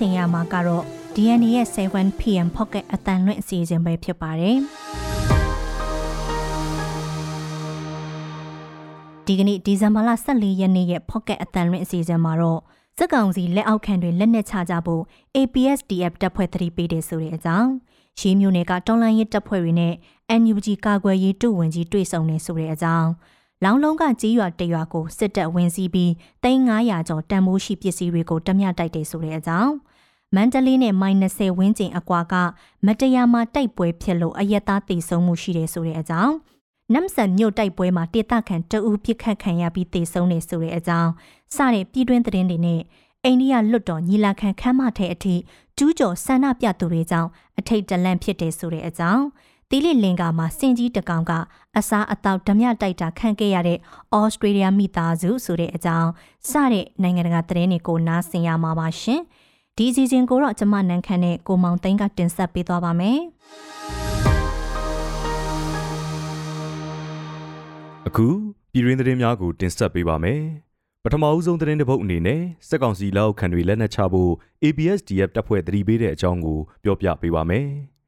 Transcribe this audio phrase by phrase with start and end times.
[0.00, 0.84] ဆင်ရမှာကတော့
[1.14, 4.56] DNA ရဲ့ 7PM Pocket အတန်လွင့်အစီအစဉ်ပဲဖြစ်ပါတယ်။
[9.26, 12.60] ဒီကနေ့ဒီဇင်ဘာလ14ရက်နေ့ရဲ့ Pocket အတန်လွင့်အစီအစဉ်မှာတော့
[12.98, 15.02] စက်ကောင်စီလက်အောက်ခံတွေလက်နက်ချကြဖို့
[15.36, 17.70] APSDF တပ်ဖွဲ့သတိပေးတယ်ဆိုတဲ့အကြောင်း
[18.18, 19.94] ရှီးမျိုးနယ်ကတောင်းလန်းရေးတပ်ဖွဲ့တွေနဲ့
[20.40, 23.08] NUG ကာကွယ်ရေးတုဝင်ကြီးတွေ့ဆုံနေဆိုတဲ့အကြောင်း
[23.64, 26.10] လောင်းလုံးကကြီးရွာတရွာကိုစစ်တပ်ဝင်စီးပြီး
[26.44, 29.72] 3900ကျော်တန်မိုးရှိပစ္စည်းတွေကိုတမျှတိုက်တယ်ဆိုတဲ့အကြောင်း
[30.34, 32.34] မန္တလေးနဲ့မိုင်20 ဝန်းကျင်အကွာက
[32.86, 36.34] မတရားမှတိုက်ပွဲဖြစ်လို့အရက်သားတေဆုံးမှုရှိတယ်ဆိုတဲ့အကြောင်း
[36.92, 41.10] နမ်ဆန်မြို့တိုက်ပွဲမှာတေတခန့်တအူးပြစ်ခတ်ခံရပြီးတေဆုံးနေဆိုတဲ့အကြောင်း
[41.56, 42.80] စတဲ့ပြည်တွင်းသတင်းတွေနဲ့
[43.24, 45.34] အိန္ဒိယလွတ်တော်ညီလာခံခမ်းမထဲအထိ
[45.78, 49.24] ကျူးကျော်ဆန္ဒပြသူတွေကြောင့်အထိတ်တလန့်ဖြစ်တယ်ဆိုတဲ့အကြောင်း
[49.72, 51.32] တီလီလင်ကာမှာစင်ကြီးတကောင်က
[51.78, 53.78] အစားအသောက်ဓမြတိုက်တာခံခဲ့ရတဲ့
[54.16, 56.10] ဩစတြေးလျမိသားစုဆိုတဲ့အကြောင်း
[56.50, 59.20] စတဲ့နိုင်ငံတကာသတင်းတွေကိုနားဆင်ရမှာပါရှင်
[59.76, 63.18] ဒီစီစဉ်ကိုတော့ကျမနန်းခမ်းနဲ့ကိုမောင်သိန်းကတင်ဆက်ပေးသွားပါမယ်
[68.08, 68.26] အခု
[68.72, 70.40] ပြည်ရင်းသတင်းများကိုတင်ဆက်ပေးပါမယ်
[71.04, 74.32] ပထမအဦးဆုံးသတင်းတစ်ပုဒ်အနေနဲ့စက်ကောင်စီလက်အောက်ခံတွေလက်နက်ချဖို့
[74.64, 77.68] ABSDF တပ်ဖွဲ့တတိပေးတဲ့အကြောင်းကိုပြောပြပေးပါမယ်။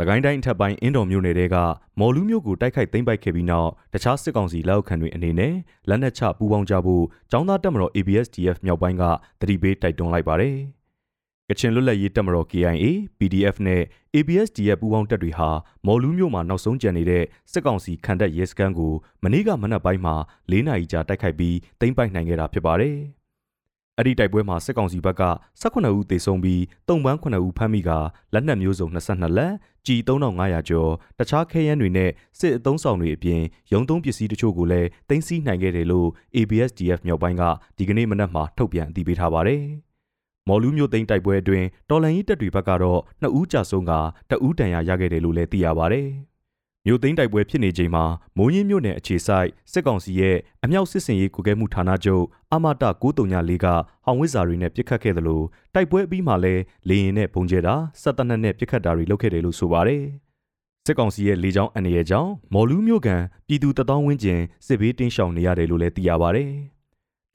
[0.00, 1.56] သကိုင်းတိုင်းအထက်ပိုင်းအင်းတော်မြို့နယ်တဲက
[1.98, 5.54] မော်လူးမြို့ကိုတိုက်ခိုက်သိမ်းပိုက်ခဲ့ပြီးနောက်တခြားစစ်ကောင်စီလက်အောက်ခံတွေအနေနဲ့
[5.88, 9.02] လက်နက်ချပူးပေါင်းကြဖို့ចောင်းသားတပ်မတော် ABSDF မြောက်ပိုင်းက
[9.40, 10.56] တတိပေးတိုက်တွန်းလိုက်ပါတယ်။
[11.48, 12.84] ကချင်လွတ်လပ်ရေးတပ်မတော် KIA
[13.18, 13.82] PDF နဲ့
[14.14, 15.50] ABSDF ပူးပေါင်းတပ်တွေဟာ
[15.86, 20.14] မော်လူးမြို့မှာနောက်ဆုံးကျန်နေတဲ့စစ်ကောင်စီခံတပ်ရဲစခန်းကိုမနေ့ကမနက်ပိုင်းမှာ
[20.52, 22.98] ၄နာရီကြာတိုက်ခိုက်ပြီးသိမ်းပိုက်နိုင်ခဲ့တာဖြစ်ပါတယ်။
[23.98, 25.22] အဲ့ဒီတိုက်ပွဲမှာစစ်ကောင်စီဘက်က
[25.62, 27.90] 18ဦးသေဆုံးပြီးတုံပန်း9ဦးဖမ်းမိက
[28.34, 29.52] လက်နက်မျိုးစုံ22လက်
[29.86, 37.42] ကြီး3500ကျော်တခြားခဲယမ်းတွေနဲ့စစ်အုံဆောင်တွေအပြင်ရုံသုံးပစ္စည်းတချို့ကိုလည်းတင်စီနိုင်ခဲ့တယ်လို့ ABSDF မြောက်ပိုင်းက
[37.78, 39.62] ဒီကနေ့မနက်မှာထုတ်ပြန်အသိပေးထားပါတယ်။
[40.48, 43.92] မော်လူးမျိုးသိန်းတိုက်ပွဲအတွင်းတော်လန်ရေးတပ်တွေဘက်ကတော့နှစ်ဦးကြာဆုံးက
[44.30, 46.02] တဦးတန်ရာရခဲ့တယ်လို့လည်းသိရပါဗျ။
[46.86, 48.04] မြို့သိန်းတိုက်ပွဲဖြစ်နေချိန်မှာ
[48.36, 52.72] မိုးရင်းမြို့နယ်အခြေဆိုင်စစ်ကောင်စီရဲ့အမြောက်စစ်စင်ရေးကုကဲမှုဌာနချုပ်အမတ
[53.02, 53.66] 934က
[54.04, 55.44] ဟောင်ဝစ်စာတွေနဲ့ပြစ်ခတ်ခဲ့တယ်လို့
[55.74, 60.02] တိုက်ပွဲအပြီးမှာလည်းလေရင်နဲ့ပုံကျဲတာစက်တနက်နဲ့ပြစ်ခတ်တာတွေလုပ်ခဲ့တယ်လို့ဆိုပါတယ်။
[60.86, 66.44] စစ်ကောင်စီရဲ့လေကြောင်းအနေရကြောင့်မော်လူးမြို့ကန်ပြည်သူတသောင်းဝန်းကျင်စစ်ဘေးတင်းရှောင်နေရတယ်လို့လည်းသိရပါဗျ။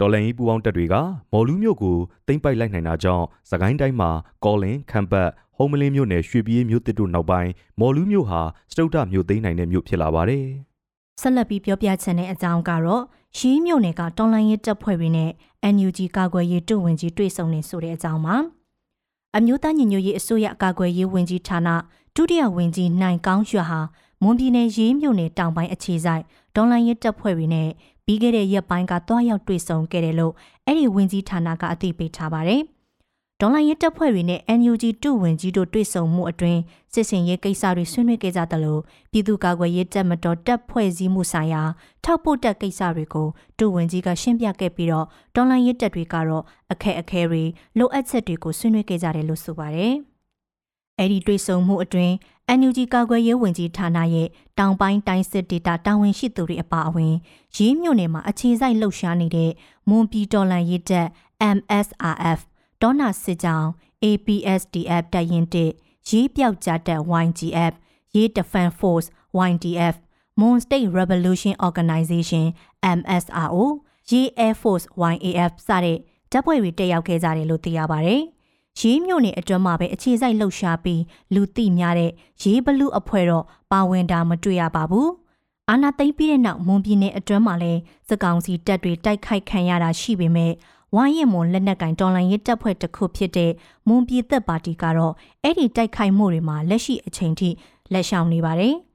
[0.03, 0.95] တော်လန်ရေးပူပေါင်းတပ်တွေက
[1.31, 1.97] မော်လူးမြို့ကို
[2.27, 4.09] သိမ်းပိုက်လိုက်နိုင်တာကြောင့်သကိုင်းတိုင်းမှာ
[4.45, 10.45] ကော်လင်ခမ်ပတ်ဟုံးမလင်းမြို့နယ်ရွှေပြည်မြို့တစ်တို့နောက်ပိုင်းမော်လူးမြို့ဟာစတုဒ္ဒမြို့သိမ်းနိုင်တဲ့မြို့ဖြစ်လာပါတယ်။
[11.21, 13.03] ဆက်လက်ပြီးပြောပြချင်တဲ့အကြောင်းကတော့
[13.37, 15.31] ရှီးမြို့နယ်ကတော်လန်ရေးတပ်ဖွဲ့တွေနဲ့
[15.73, 18.35] NUG ကာကွယ်ရေးတုဝင်ကြီးတွေ့ဆုံနေဆိုတဲ့အကြောင်းပါ။
[19.35, 21.69] အမျိုးသားညီညွတ်ရေးအစိုးရကာကွယ်ရေးဝန်ကြီးဌာန
[22.15, 23.79] ဒုတိယဝန်ကြီးနိုင်ကောင်းရွှဟာ
[24.23, 26.23] မွန်ပြည်နယ်ရေးမြို့နယ်တောင်ပိုင်းအခြေဆိုင်
[26.55, 27.69] ဒေါ်လာရစ်တပ်ဖွဲ့တွေနဲ့
[28.05, 30.33] ပြီးခဲ့တဲ့ရက်ပိုင်းကတွားရောက်တွေ့ဆုံခဲ့တယ်လို့
[30.65, 32.63] အဲ့ဒီဝင်ကြီးဌာနကအသိပေးထားပါတယ်။
[33.41, 36.59] ဒေါ်လာရစ်တပ်ဖွဲ့တွေနဲ့ NUG တူဝင်ကြီးတို့တွေ့ဆုံမှုအတွင်း
[36.93, 38.81] စစ်စင်ရေးကိစ္စတွေဆွေးနွေးခဲ့ကြတယ်လို့
[39.11, 41.63] ပြည်သူ့ကာကွယ်ရေးတပ်မတော်တပ်ဖွဲ့စည်းမှုဆိုင်ရာ
[42.03, 43.27] ထောက်ပို့တပ်ကိစ္စတွေကို
[43.57, 45.05] တူဝင်ကြီးကရှင်းပြခဲ့ပြီးတော့
[45.35, 47.43] ဒေါ်လာရစ်တပ်တွေကတော့အခက်အခဲတွေ
[47.77, 49.93] လိုအပ်ချက်တွေကိုဆွေးနွေးခဲ့ကြတယ်လို့ဆိုပါတယ်။
[50.99, 52.13] အဲ့ဒီတွေ့ဆုံမှုအတွင်း
[52.57, 54.27] NUG ကာကွယ်ရေးဝန်ကြီးဌာနရဲ့
[54.59, 57.13] တောင်ပိုင်းတိုင်းစစ်ဒေတာတာဝန်ရှိသူတွေအပါအဝင်
[57.55, 59.51] ရေးမြို့နယ်မှာအခြေစိုက်လှုပ်ရှားနေတဲ့
[59.89, 61.07] မွန်ပြည်တော်လှန်ရေးတပ်
[61.57, 62.39] MSRF
[62.81, 63.67] ဒေါနာစစ်ကြောင်း
[64.03, 65.71] APSDF တပ်ရင်တစ်
[66.09, 67.73] ရေးပြောက်ကြတဲ့ YGF
[68.15, 69.07] ရေး Defense Force
[69.49, 69.95] YDF
[70.39, 72.45] Moon State Revolution Organization
[72.97, 73.63] MSRO
[74.09, 75.97] ရေး Air Force YAF စတဲ့
[76.31, 78.21] တပ်ဖွဲ့တွေတက်ရောက်ခဲ့ကြတယ်လို့သိရပါတယ်။
[78.79, 81.01] ရေးမြို့နယ်အတွင်းမှာပဲအခြေစိုက်လှုပ်ရှားပြီး
[81.33, 82.11] လူသိများတဲ့
[82.41, 85.07] ရေးဘလူအဖွဲ့တော့ပါဝင်တာမတွေ့ရပါဘူး။
[85.69, 90.51] အာနာသိမ့်ပြီးတဲ့နောက်မွန်ပြည်နယ်အတွင်းမှာလည်းစကောင်စီတပ်တွေတိုက်ခိုက်ခံရတာရှိပေမဲ့
[90.95, 93.51] ဝိုင်းရင်မွန်လက်နက်ကင်တော်လှန်ရေးတပ်ဖွဲ့တစ်ခုဖြစ်တဲ့
[93.87, 95.13] မွန်ပြည်သက်ပါတီကတော့
[95.43, 97.49] အဲ့ဒီတိုက်ခိုက်မှုတွေမှာလက်ရှိအချိန်ထိ
[97.93, 98.75] လက်ရှောင်နေပါတယ်။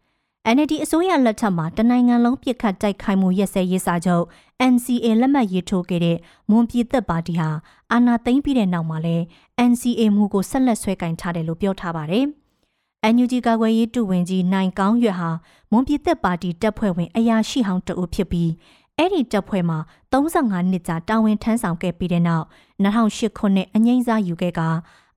[0.55, 4.25] NLD အစိုးရလက်ထက်မှာတနိုင်ငံလုံးပြစ်ခတ်တိုက်ခိုက်မှုရက်စဲရေးစာချုပ်
[4.73, 6.19] NCA လက်မှတ်ရေးထိုးခဲ့တဲ့
[6.51, 7.51] မွန်ပြည်သက်ပါတီဟာ
[7.93, 9.25] အာဏာသိမ်းပြီးတဲ့နောက်မှာလည်း
[9.71, 12.25] NCA မူကိုဆက်လက်ဆွဲကင်ထားတယ်လို့ပြောထားပါတယ်။
[13.15, 15.31] NUG ကာကွယ်ရေးတူဝင်ကြီးနိုင်ကောင်းရွက်ဟာ
[15.71, 18.51] မွန်ပြည်သက်ပါတီတပ်ဖွဲ့ဝင်အရာရှိဟောင်းတအုပ်ဖြစ်ပြီး
[18.97, 19.79] အဲ့ဒီတပ်ဖွဲ့မှာ
[20.13, 22.47] 35နှစ်ကြာတာဝန်ထမ်းဆောင်ခဲ့ပြီးတဲ့နောက်
[22.85, 24.61] 2008ခုနှစ်အငိမ့်စားယူခဲ့က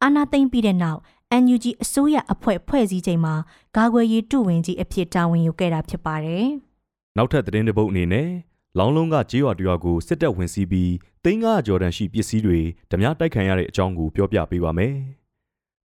[0.02, 1.00] အာဏာသိမ်းပြီးတဲ့နောက်
[1.44, 3.36] NUG အစိုးရအဖွဲ့ဖွဲ့စည်းချိန်မှာ
[3.76, 6.46] ဂါခွေရေးတုဝင်ကြီးအဖြစ်တာဝန်ယူခဲ့တာဖြစ်ပါတယ်။
[7.18, 8.28] နောက်ထပ်သတင်းတစ်ပုဒ်အနေနဲ့
[8.78, 10.92] လောင်းလုံးကကြေးရွာတရွာကိုစစ်တပ်ဝင်စီးပြီး
[11.24, 12.60] သိန်း900ကျော်တန်ရှိပစ္စည်းတွေ
[12.92, 14.96] ဓမြတိုက်ခံရတဲ့အကြောင်းကိုပြောပြပေးပါမယ်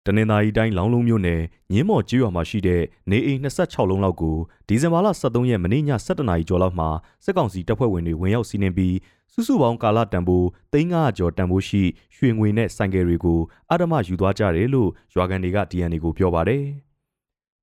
[0.07, 1.43] တနင်္သာရီတိုင်းလောင်းလုံးမြို့နယ်
[1.73, 4.37] ညင်းမော်ကျွော်မှာရှိတဲ့နေအိမ်26လုံးလောက်ကို
[4.69, 6.89] ဒီဇင်ဘာလ23ရက်မနေ့ည7:00နာရီကျော်လောက်မှာ
[7.25, 8.97] စစ်ကောင်စီတပ်ဖွဲ့ဝင်တွေဝင်ရောက်စီးနင်းပြီး
[9.33, 11.83] စုစုပေါင်းကာလတန်ဖိုး300ကျော်တန်ဖိုးရှိ
[12.17, 13.41] ရွှေငွေနဲ့ဆိုင်ကယ်တွေကို
[13.71, 16.65] အဓမ္မယူသွားကြတယ်လို့ရွာကန်တွေက DNA ကိုပြောပါတယ်။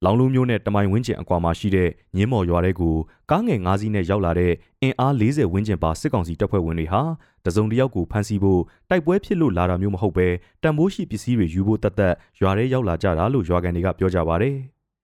[0.05, 2.95] လောင်လုံးမျိုးနဲ့တမိုင်ဝင်းကျင်အကွာမှာရှိတဲ့ညင်းမော်ရွာတဲ့ကို
[3.31, 7.01] ကားငယ်၅စီးနဲ့ရောက်လာတဲ့အင်အား40ဝန်းကျင်ပါစစ်ကောင်စီတပ်ဖွဲ့ဝင်တွေဟာ
[7.45, 10.27] တစုံတစ်ယောက်ကိုဖမ်းဆီးဖို့တိုက်ပွဲဖြစ်လို့လာတာမျိုးမဟုတ်ပဲ
[10.63, 14.55] တန်ဖိုးရှိပစ္စည်းတွေယူဖို့တတ်တတ်ရွာထဲရောက်လာကြတာလို့ရွာကန်တွေကပြောကြပါတယ်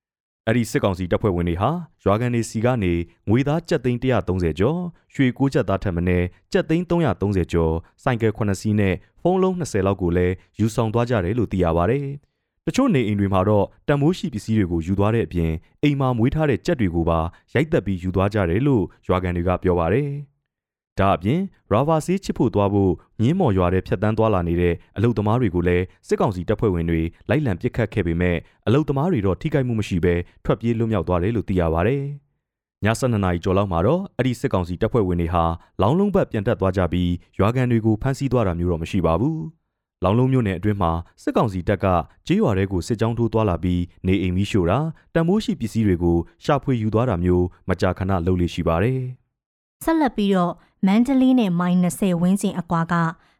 [0.48, 1.72] ။အဲ့ဒီစစ်ကောင်စီတပ်ဖွဲ့ဝင်တွေဟာ
[2.04, 2.94] ရွာကန်တွေစီကနေ
[3.30, 4.80] ငွေသားကျပ်သိန်း130ကျော်
[5.14, 12.08] ရွှေကိုးကျပ်သားထက်မနည်းကျပ်သိန်း330ကျော်စိုက်ကယ်9စီးနဲ့ဖုန်းလုံး20လောက်ကိုလည်းယူဆောင်သွားကြတယ်လို့သိရပါတယ်။
[12.68, 15.52] တချို့နေအိမ်တွေမှာတော့တန်မိုးရှိပစ္စည်းတွေကိုယူသွားတဲ့အပြင်
[15.84, 17.20] အိမ်မှာမွေးထားတဲ့ကြက်တွေကိုပါ
[17.54, 20.10] ရိုက်သက်ပြီးယူသွားကြတယ်လို့ရွာကန်တွေကပြောပါတယ်။
[21.00, 21.42] ဒါအပြင်
[21.72, 28.38] ရာဘာဆေးချစ်ဖို့သွားဖို့မြင်းမော်ရွာတဲ့ဖြတ်တန်းသွားလာနေတဲ့အလုတ်သမားတွေကိုလည်းစစ်ကောင်စီတပ်ဖွဲ့ဝင်တွေလိုက်လံပစ်ခတ်ခဲ့ပေမဲ့
[28.68, 30.16] အလုတ်သမားတွေတော့ထိခိုက်မှုမရှိဘဲ
[30.46, 31.96] ထွက်ပြေးလွတ်မြောက်သွားတယ်လို့သိရပါဗျ။
[32.84, 35.44] ည7:00နာရီကျော်လောက်မှာတော့အဲ့ဒီစစ်ကောင်စီတပ်ဖွဲ့ဝင်တွေဟာ
[35.82, 39.38] လောင်းလုံးဘက်ပြန်တက်သွားကြပြီးရွာကန်တွေကိုဖမ်းဆီးသွားတာမျိုးတော့မရှိပါဘူး။
[40.06, 40.92] လောင်လုံးမြို့နယ်အတွင်းမှာ
[41.24, 41.86] စစ်ကောင်စီတပ်က
[42.28, 44.80] ကြေးရွာတွေကိုစစ်ကြောင်းထိုးသွားလာပြီးနေအိမ်မီးရှို့တာ
[45.14, 49.00] တံမိုးရှိပစ္စည်းတွေကိုရှာဖွေယူသွားတာမျိုးမကြာခဏလုပ်လေရှိပါတယ်။
[49.84, 50.54] ဆက်လက်ပြီးတော့
[50.86, 52.96] မန္တလေးနဲ့မိုင်20ဝန်းကျင်အကွာက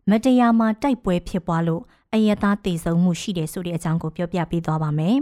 [0.10, 1.84] မတရားမှတိုက်ပွဲဖြစ်ပွားလို့
[2.14, 5.18] အယက်သားတည်ဆုံမှုရှိတယ်ဆိုတဲ့အကြောင်းကိုပြောပြပေးသွားပါမယ်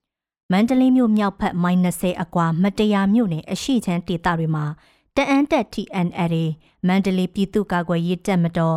[0.52, 4.64] ။မန္တလေးမြို့မြောက်ဘက်မိုင်20အကွာမတရားမြို့နယ်အရှိချမ်းဒေသတွေမှာ
[5.16, 6.34] တအန်တက် TNL
[6.86, 8.76] မန္တလေးပြည်သူ့ကာကွယ်ရေးတပ်မတော်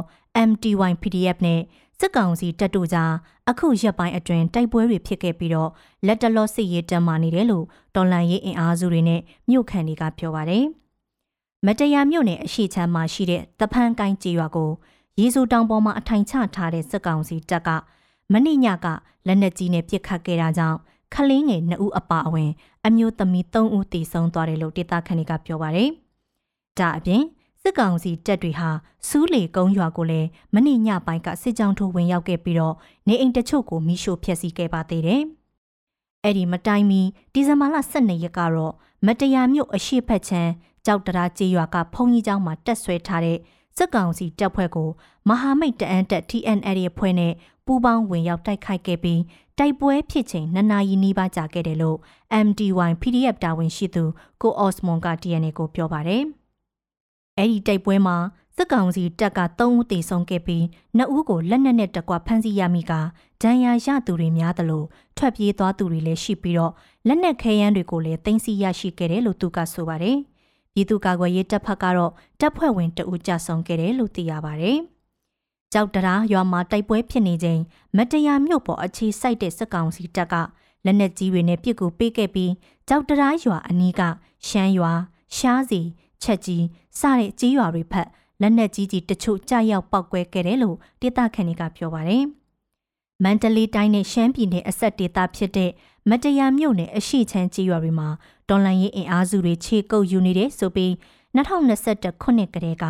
[0.50, 1.62] MTY PDF နဲ့
[2.00, 3.12] စစ်ကောင်စီတပ်တို့ကြား
[3.50, 5.69] အခုရက်ပိုင်းအတွင်းတိုက်ပွဲတွေဖြစ်ခဲ့ပြီးတော့
[6.06, 7.65] လက်တလောစစ်ရေးတမ်းမာနေတယ်လို့
[7.95, 10.65] တော်လန်ရေးအင်အားစုတွေနဲ့မြို့ခံတွေကပြောပါတယ်။
[11.65, 14.71] မတရားမြို့နယ်အရှိချမ်းမှာရှိတဲ့တဖန်ကိုင်းကြေးရွာကို
[15.19, 17.69] ရေစိုးတောင်ပေါ်မှာအထိုင်ချထားတဲ့စစ်ကောင်စီတပ်က
[18.31, 18.88] မနေ့ညက
[19.27, 20.77] လက်နက်ကြီးနဲ့ပစ်ခတ်ခဲ့တာကြောင့်
[21.13, 22.51] ခလင်းငယ်2ဦးအပါအဝင်
[22.86, 25.89] အမျိုးသမီး3ဦးသေဆုံးသွားတယ်လို့ဒေသခံတွေကပြောပါတယ်။
[26.80, 27.24] ဒါအပြင်
[27.68, 28.70] စစ်ကောင်စီတပ်တွေဟာ
[29.08, 32.76] စူးလေကုန်းရွာကိုလည်းမနေ့ညပိုင်းကစစ်ကြောင်းထိုးဝင်ရောက်ခဲ့ပြီးတော့
[33.08, 35.22] နေအိမ်တချို့ကိုမိရှို့ဖျက်ဆီးခဲ့ပါသေးတယ်။
[36.24, 37.02] အဲ့ဒီမတိုင်မီ
[37.34, 38.74] ဒီဇင်ဘာလ12ရက်ကတော့
[39.06, 40.52] မတရားမြို့အရှိဖက်ချမ်း
[40.86, 43.38] ကြောက်တရာကြေးရွာကဖုန်ကြီးကျောင်းမှာတက်ဆွဲထားတဲ့
[43.78, 44.90] စစ်ကောင်စီတပ်ဖွဲ့ကို
[45.30, 47.34] မဟာမိတ်တအန်းတက် TNL ရဲ့ဖွဲ့နဲ့
[47.66, 49.22] ပူးပေါင်းဝင်ရောက်တိုက်ခိုက်ခဲ့ပြီး
[49.60, 51.98] တိုက်ပွဲဖြစ်ချိန်နှစ်နာရီနီးပါးကြာခဲ့တယ်လို့
[52.46, 54.04] MDY PDF တာဝန်ရှိသူ
[54.42, 56.26] ကိုအော့စမွန်က TNL ကိုပြောပါတယ်။
[57.38, 58.18] အဲ့ဒီတိုက်ပွဲမှာ
[58.58, 60.64] စစ်ကောင်စီတပ်က3ဦးသေဆုံးခဲ့ပြီး
[60.98, 62.94] 2ဦးကိုလက်နက်နဲ့တကွဖမ်းဆီးရမိက
[63.42, 64.84] ဒဏ်ရာရသူတွေများသလို
[65.18, 66.74] ထွက်ပြေးသွားသူတွေလည်းရှိပြီးတော့
[67.08, 70.18] လက်နက်ခဲယမ်းတွေကိုလည်းတင်စီရရှိခဲ့တယ်လို့သူကဆိုပါတယ်။
[70.74, 74.72] ပြည်သူ့ကာကွယ်ရေးတပ်ဖက်ကတော့တပ်ဖွဲ့ဝင်တဦးကြဆုံးခဲ့တယ်လို့သိရပါဗျ။
[75.74, 77.62] ကြောက်တရာရွာမှာတိုက်ပွဲဖြစ်နေချိန်
[77.98, 80.36] မတရားမြို့ပေါ်အခြေစိုက်တဲ့စစ်ကောင်စီတပ်က
[80.86, 82.52] လက်နက်ကြီးတွေနဲ့ပစ်ကူပေးခဲ့ပြီး
[82.88, 84.02] ကြောက်တရာရွာအနီးက
[84.48, 84.94] ရှမ်းရွာ
[85.36, 85.81] ရှားစီ
[86.24, 86.64] ချက်ကြီး
[87.00, 88.08] စတဲ့ကြီးရွာတွေဖက်
[88.42, 92.24] လက်နက်ကြီးကြီးတချို့ကြာရောက်ပောက်ကွဲခဲ့တယ်လို့ဒေသခံတွေကပြောပါတယ်။
[93.24, 95.72] မန္တလေးတိုင်းနဲ့ရှမ်းပြည်နယ်အဆက်ဒေသဖြစ်တဲ့
[96.10, 98.10] မတရားမြို့နယ်အရှိချမ်းကြီးရွာတွေမှာ
[98.50, 100.92] တော်လန်ရေးအင်အားစုတွေခြေကုပ်ယူနေတယ်ဆိုပြီး
[101.36, 102.86] 2021ခုနှစ်ကတည်းက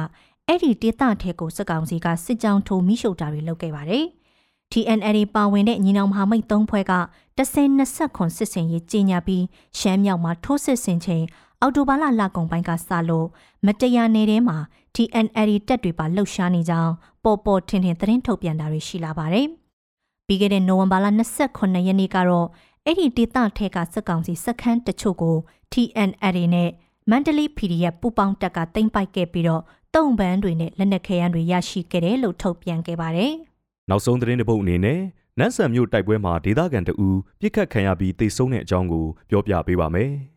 [0.47, 4.05] အဲ့ဒီဒေသထဲကိုစစ်ကောင်စီကစစ်ကြောင်းထိုးမိရှုပ်တာတွေလုပ်ခဲ့ပါတယ်။
[4.71, 6.93] TNL ပါဝင်တဲ့ညီနောင်မဟာမိတ်၃ဖွဲ့က
[7.37, 9.43] 1020ခွန်စစ်စင်ရေးကြီးညာပြီး
[9.79, 11.23] ရှမ်းမြောက်မှာထိုးစစ်ဆင်ချိန်
[11.65, 13.27] အော်တိုဘာလလကုံပိုင်းကစလို့
[13.65, 14.57] မတရားနယ်ထဲမှာ
[14.95, 16.93] TNL တပ်တွေပါလှုပ်ရှားနေကြောင်း
[17.23, 19.47] ပေါ်ပေါ်ထင်ထင်သတင်းထုတ်ပြန်တာတွေရှိလာပါတယ်။
[20.27, 21.07] ပြီးခဲ့တဲ့နိုဝင်ဘာလ
[21.47, 22.47] 29ရက်နေ့ကတော့
[22.85, 25.37] အဲ့ဒီဒေသထဲကစက်ကောင်စီစက်ခန်းတချို့ကို
[25.73, 26.69] TNL နဲ့
[27.09, 29.63] မန္တလေး PDF ပူပေါင်းတပ်ကတင်ပိုက်ခဲ့ပြီးတော့
[29.95, 33.31] တုံပန်းတွေနဲ့လက်နက်ခဲယမ်းတွေရရှိခဲ့တယ်လို့ထုတ်ပြန်ခဲ့ပါတယ်။
[33.89, 34.99] နောက်ဆုံးသတင်းတစ်ပုဒ်အနေနဲ့
[35.39, 40.11] နန်းဆန်မြို့တိုက်ပွဲမှာဒေသခံတအူပြစ်ခတ်ခံရပြီးတေဆုံးတဲ့အကြောင်းကိုပြောပြပေးပါမယ်။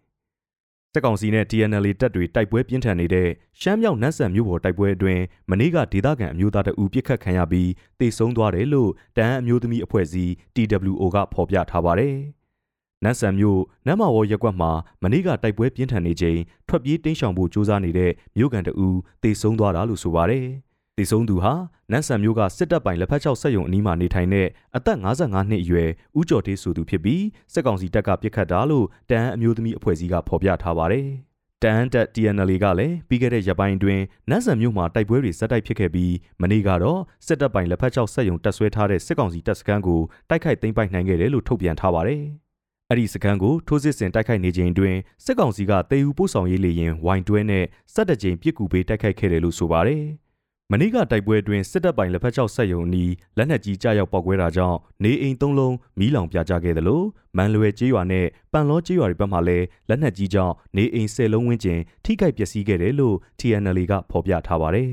[0.99, 3.29] စစ်ကောင်စီနဲ့ TNL တပ်တွေတိုက်ပွဲပြင်းထန်နေတဲ့
[3.61, 12.17] ရှမ်းမြောက်နတ်ဆန်မြို့ပေါ်တိုက်ပွဲအတွင်းမနေ့ကဒေသခံအမျိုးသားတအူပြစ်ခတ်ခံရပြီးတေဆုံးသွားတယ်လို့တန်းအမျိုးသမီးအဖွဲ့အစည်း TWO ကဖော်ပြထားပါတယ်။
[13.05, 14.71] နတ်ဆန်မြို့နမ်မာဝေါ်ရက်ကွက်မှာ
[15.03, 16.39] မနေ့ကတိုက်ပွဲပြင်းထန်နေချိန်
[16.69, 18.89] ထွက်ပြေးတိမ်းရှောင်ဖို့ကြိုးစားနေတဲ့မြို့ကန်တအူ
[19.23, 20.47] တေဆုံးသွားတာလို့ဆိုပါတယ်။
[20.99, 21.55] တည်ဆုံးသူဟာ
[21.93, 25.89] နန်းဆန်မျိုးကစစ်တပ်ပိုင်လက်ဖက်ချောက်ဆက်ယုံအနီးမှာနေထိုင်တဲ့အသက်55နှစ်အရွယ်
[26.19, 31.07] ဦးကျော်တေးဆိုသူဖြစ်ပြီးစစ်ကောင်စီတပ်ကပြစ်ခတ်တာလို့တန်အမျိုးသမီးအဖွဲ့အစည်းကဖော်ပြထားပါတယ်။
[31.63, 42.23] တန်တက် TNL ကလည်းပြီးခဲ့တဲ့ရက်ပိုင်းအတွင်းနန်းဆန်မြို့မှာတိုက်ပွဲတွေဇက်တိုက်ဖြစ်ခဲ့ပြီးမနေ့ကတော့စစ်တပ်ပိုင်လက်ဖက်ချောက်ဆက်ယုံတပ်ဆွဲထားတဲ့စစ်ကောင်စီတပ်စခန်းကိုတိုက်ခိုက်သိမ်းပိုက်နိုင်ခဲ့တယ်လို့ထုတ်ပြန်ထားပါတယ်။
[42.91, 47.65] အဲ့ဒီစခန်းကိုထိုးစစ်ဆင်တိုက်ခိုက်နေချိန်တွင်စစ်ကောင်စီကတေယူပို့ဆောင်ရေးလေရင်ဝိုင်တွဲနဲ့
[47.95, 50.05] စက်တကြိမ်ပစ်ကူပေးတိုက်ခိုက်ခဲ့တယ်လို့ဆိုပါတယ်။
[50.73, 57.05] မနေ့ကတိုက်ပွဲအတွင်းစစ်တပ်ပိုင်လက်ဖက်ချောက်ဆက်ယုံအနီးလက်နက်ကြီးကြားရောက်ပောက်ကွဲတာကြောင့်နေအိမ်သုံးလုံးမီးလောင်ပြကြခဲ့တယ်လို့
[57.37, 64.91] မန်လွယ်ကျေးရွာနဲ့ပန်လောကျေးရွာတွေဘက်မှလည်းလက်နက်ကြီးကြောင့်နေအိမ်၁၀လုံးဝန်းကျင်ထိခိုက်ပျက်စီးခဲ့တယ်လို့ TNL ကဖော်ပြထားပါတယ်။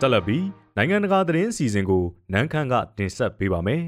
[0.00, 0.44] တက်လက်ပြီး
[0.76, 3.82] နိုင်ငံတကာသတင်းအစီအစဉ်ကိုနန်းခမ်းကတင်ဆက်ပေးပါမယ်။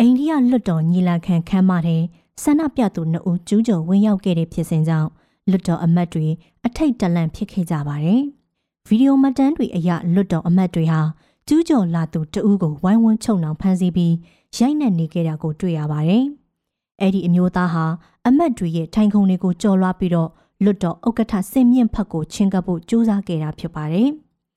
[0.00, 2.02] အိန္ဒိယလွတ်တော်ညီလာခံခမ်းမတဲ့
[2.42, 5.08] ဆန္ဒပြသူနှစ်ဦးကျူးကျော်ဝင်ရောက်ခဲ့တဲ့ဖြစ်စဉ်ကြောင့်
[5.50, 6.26] လွတ်တော်အမတ်တွေ
[6.66, 8.22] အထိတ်တလန့်ဖြစ်ခဲ့ကြပါတယ်။
[8.88, 11.00] ဗီဒီယိုမှတ်တမ်းတွေအရလွတ်တော်အမတ်တွေဟာ
[11.48, 14.14] ကျူးကျော်လာသူတဦးကိုဝိုင်းဝန်းချုံနှောင်ဖမ်းဆီးပြီး
[14.56, 16.24] ရိုက်နှက်နေခဲ့တာကိုတွေ့ရပါတယ်။
[17.00, 17.84] အဲ့ဒီအမျိုးသားဟာ
[18.26, 20.30] အမတ်တွေရဲ့ထိုင်ခုံတွေကိုကြော်လွှားပြီးတော့
[20.64, 24.08] လွတ်တော်ဥက္ကဋ္ဌစင်မြင့်ဖက်ကိုချင်းကပ်ဖို့ကြိုးစားခဲ့တာဖြစ်ပါတယ်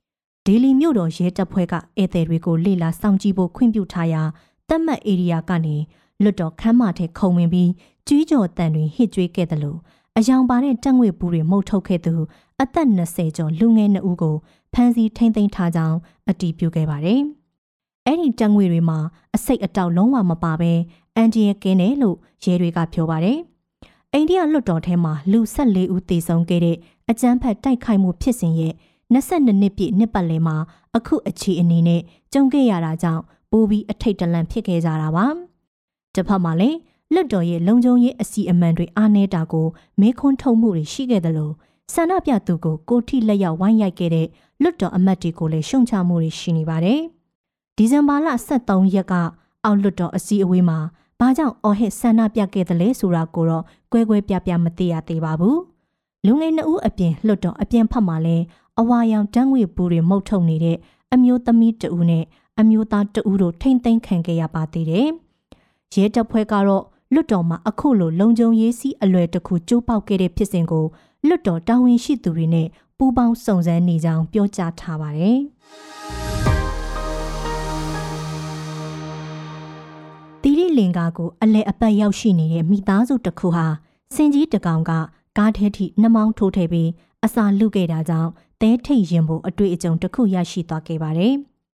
[0.46, 4.22] ။ဒေလီမြို့တော်ရဲတပ်ဖွဲ့ကဧည့်သည်တွေကိုလေလာစောင့်ကြည့်ဖို့ခွင့်ပြုထားရာ
[4.70, 5.76] တတ်မှတ်ဧရိယာကနေ
[6.24, 7.72] လွတ်တော်ခမ်းမထဲခုံဝင်ပြီး
[8.08, 9.80] ကြီးကြော်တန်တွေဟစ်ကြွေးခဲ့တယ်လို့
[10.18, 12.14] အယောင်ပါတဲ့တက်ငွေဘူးတွေမှုတ်ထုတ်ခဲ့သူ
[12.62, 14.36] အသက်20ကျော်လူငယ်နှစ်ဦးကို
[14.74, 15.98] ဖမ်းဆီးထိန်းသိမ်းထားကြောင်း
[16.30, 17.22] အတည်ပြုခဲ့ပါတယ်။
[18.06, 19.00] အဲ့ဒီတက်ငွေတွေမှာ
[19.36, 20.72] အစိတ်အတောက်လုံးဝမပါဘဲ
[21.16, 23.38] အန်ဂျီယကင်းတယ်လို့ရဲတွေကပြောပါတယ်။
[24.14, 26.78] အိန္ဒိယလွတ်တော်ထဲမှာလူ14ဦးသေဆုံးခဲ့တဲ့
[27.10, 28.74] အကြမ်းဖက်တိုက်ခိုက်မှုဖြစ်စဉ်ရဲ့
[29.14, 30.56] 22နှစ်ပြည့်နှစ်ပတ်လည်မှာ
[30.96, 32.02] အခုအခြေအနေနဲ့
[32.34, 35.28] ကြုံခဲ့ရတာကြောင့်ပိုးပြီးအထိတ်တလန့်ဖြစ်ခဲ့ကြတာပါ။
[36.16, 36.78] တစ်ဖက်မှာလည်း
[37.14, 39.68] လွတ်တော်ရဲ့လုံခြုံရေးအစီအမံတွေအားနည်းတာကို
[40.00, 41.54] မေးခွန်းထုတ်မှုတွေရှိခဲ့တယ်လို့
[41.94, 44.28] ဆန္ဒပြသူကိုကိုထိလက်ရောက်ဝိုင်းရိုက်ခဲ့တဲ့
[44.62, 47.00] လွတ်တော်အမတ်တွေကိုလည်းရှုံချမှုတွေရှိနေပါတယ်။
[47.78, 48.28] ဒီဇင်ဘာလ
[48.60, 49.14] 23ရက်က
[49.66, 50.80] အောက်လွတ်တော်အစည်းအဝေးမှာ
[51.20, 55.58] ဘာကြောင့်အော်ဟစ်ဆန္ဒပြခဲ့တယ်လဲဆိုတာကိုတော့ကွဲကွဲပြားပြားမသိရသေးပါဘူး။
[56.26, 58.44] လူငယ်နှစ်ဦးအပြင်လွတ်တော်အပြင်ဖက်မှာလည်း
[58.80, 60.78] အဝါရောင်တန်းငွေပူတွေမှုတ်ထုတ်နေတဲ့
[61.14, 62.24] အမျိုးသမီးတဦးနဲ့
[62.60, 65.10] အမျိုးသားတဦးတို့ထိမ့်သိမ်းခံခဲ့ရပါသေးတယ်။
[65.96, 70.86] ရဲတပ်ဖွဲ့ကတော့လွတ်တော်မှာအခုလိုလုံခြုံရေးစည်းအလွယ်တခုကျိုးပေါက်ခဲ့တဲ့ဖြစ်စဉ်ကို
[71.28, 72.68] လွတ်တော်တာဝန်ရှိသူတွေနဲ့
[72.98, 75.40] ပူးပေါင်းစုံစမ်းနေကြောင်းပြောကြားထားပါတယ်။
[80.42, 83.66] တီရီလင်ကာကိုအလဲအပတ်ရောက်ရှိနေတဲ့မိသားစုတစ်ခုဟာ
[84.16, 84.92] စင်ကြီးတကောင်က
[85.38, 86.90] ကားထဲထိနှမောင်းထိုးထည့်ပြီး
[87.26, 88.30] အစာလုခဲ့တာကြောင့်
[88.62, 91.34] တဲထိတ်ရင်ဖို့အတွေ့အကြုံတစ်ခုရရှိသွားခဲ့ပါတယ်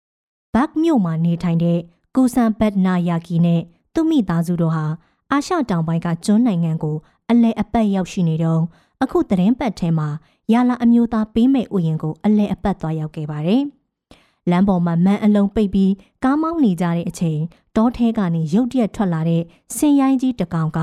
[0.55, 1.79] ။ဘတ်မြို့မှာနေထိုင်တဲ့
[2.15, 3.63] ကူဆန်ဘတ်နာယာကီနဲ့
[4.01, 4.85] သူ့မိသားစုတို့ဟာ
[5.33, 6.97] အာရှတောင်ပိုင်းကကျွန်းနိုင်ငံကို
[7.31, 8.63] အလဲအပတ်ရောက်ရှိနေတော့
[9.03, 10.09] အခုသတင်းပတ်ထဲမှာ
[10.53, 13.63] ယာလာအမျိုးသားပေးမဲ့ဥယျာဉ်ကိုအလဲအပတ်သွားရောက်ခဲ့ပါတယ်။
[14.51, 15.93] လမ်းပေါ်မှာမန်အလုံးပိတ်ပြီး
[16.25, 17.41] ကားမောင်းနေကြတဲ့အချိန်
[17.77, 19.43] တောထဲကနေရုတ်တရက်ထွက်လာတဲ့
[19.77, 20.79] ဆင်ရိုင်းကြီးတကောင်က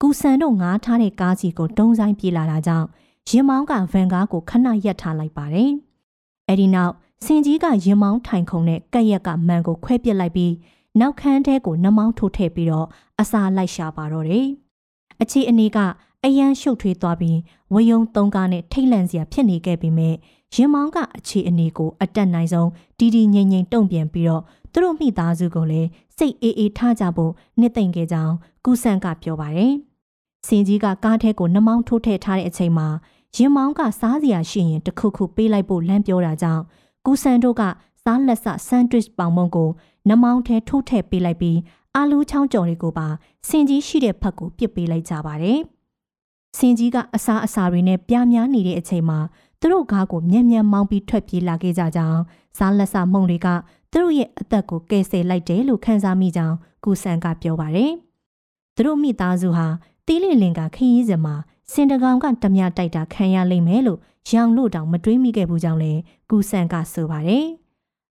[0.00, 2.86] ကူဆန်တို့ငားထားတဲ့ကားစီကိုတုံးဆိုင်ပြေးလာတာကြောင့်
[3.28, 5.70] ရင်မောင်းကဗန်ကားကိုခဏရက်ထားလိုက်ပါတယ်။
[6.48, 6.92] အဲဒီနောက်
[7.24, 10.52] စင်ကြီးကရင်မောင်းထိုင်ခုံနဲ့ကက်ရက်ကမန်ကိုခွဲပစ်လိုက်ပြီး
[11.00, 12.86] နောက်ခန်းထဲကိုနှမောင်းထိုးထည့်ပြီးတော့
[13.20, 14.46] အစာလိုက်ရှာပါတော့တယ်။
[15.22, 15.78] အခြေအနေက
[16.24, 17.38] အယမ်းရှုပ်ထွေးသွားပြီး
[17.74, 20.14] ဝယုံသုံးကားနဲ့ထိတ်လန့်စရာဖြစ်နေခဲ့ပေမဲ့
[20.54, 22.68] ရင်မောင်းကအခြေအနေကိုအတက်နိုင်ဆုံး
[22.98, 28.34] တီတီငိမ့်ငိမ့်တုံ့ပြန်ပြီးတော့သူတို့မိသားစုကိုလည်းစိတ်အေးအေးထားကြဖို့နှစ်သိမ့်ခဲ့ကြောင်း
[28.64, 29.72] ကူဆန်ကပြောပါတယ်။
[30.46, 32.88] စင်ကြီးကကားထဲကိုနှမောင်းထိုးထည့်ထားတဲ့အချိန်မှာ
[33.36, 36.62] ရင်မောင်းကစားစရာရှိရင်တခုခုပေးလိုက်ဖို့လမ်းပြောတာကြောင့်
[37.06, 37.62] ကူဆန်တို့က
[38.04, 39.70] စားလက်ဆဆန်ဒရစ်ပေါင်မုံကို
[40.08, 41.58] နှမောင်းထဲထိုးထည့်ပေးလိုက်ပြီး
[41.94, 43.06] အာလူးချောင်းကြော်တွေကိုပါ
[43.48, 45.58] စင်ကြီးရှိတဲ့ဖက်ကိုပစ်ပေးလိုက်ကြပါတယ်။
[46.58, 49.18] စင်ကြီးကအစာအစာတွေနဲ့ပြားများနေတဲ့အချိန်မှာ
[49.60, 52.20] သူတို့ကားကိုမြန်မြန်မောင်းပြီးထွက်ပြေးလာခဲ့ကြကြောင်း
[52.58, 53.48] ဇာလက်ဆမုံတွေက
[53.92, 57.92] သူတို့ရဲ့အသက်ကိုကယ်ဆယ်လိုက်တယ်လို့ခန်းစားမိကြောင်းကုဆန်ကပြောပါတယ်။
[58.74, 59.66] သူတို့မိသားစုဟာ
[60.06, 61.34] တီးလင်လင်ကခရီးစဉ်မှာ
[61.72, 65.92] စင်တကောင်ကတမရတိုက်တာခံရလိမ့်မယ်လို့ရောင်လို့တောင်မတွေးမိခဲ့ဘူးကြောင်းလဲ
[66.30, 67.46] ကုဆန်ကဆိုပါတယ်။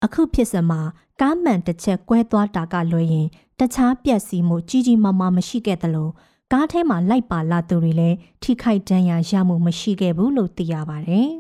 [0.06, 0.82] အခုဖြစ်စမှာ
[1.22, 3.28] ကားမှန်တစ်ချက်ကွဲသွားတာကလွယ်ရင်
[3.60, 6.10] တခြားပြက်စီးမှုကြီးကြီးမားမားမရှိခဲ့သလို
[6.54, 11.30] ကားထဲမှာလိုက်ပါလာသူတွေလည်းထိခိုက်ဒဏ်ရာရမှုမရှိခဲ့ဘူးလို့သိရပါတယ်။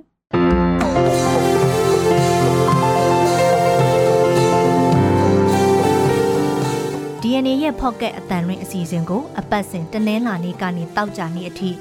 [7.21, 11.73] DNA ရဲ့ Pocket အတန်ရင်းအစီအစဉ်ကိုအပတ်စဉ်တနင်္လာနေ့ကနေတောက်ကြနေ့အထိည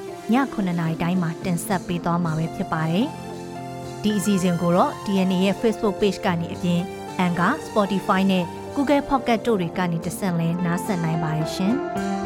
[0.53, 3.07] 9နာရီတိုင်းမှာတင်ဆက်ပေးသွားမှာပဲဖြစ်ပါတယ်။
[4.07, 6.81] ဒီအစီအစဉ်ကိုတော့ DNA ရဲ့ Facebook Page ကနေအပြင်
[7.25, 8.45] Anchor, Spotify နဲ့
[8.75, 11.75] Google Podcast တို့တွေကနေတဆင့်လဲနားဆင်နိုင်ပါတယ်ရှင်။